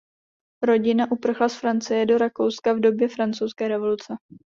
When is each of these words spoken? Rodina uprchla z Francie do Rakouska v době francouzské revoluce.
Rodina 0.61 1.07
uprchla 1.11 1.49
z 1.49 1.55
Francie 1.55 2.05
do 2.05 2.17
Rakouska 2.17 2.73
v 2.73 2.79
době 2.79 3.07
francouzské 3.07 3.67
revoluce. 3.67 4.15